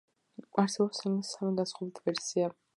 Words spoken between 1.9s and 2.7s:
ვერსია.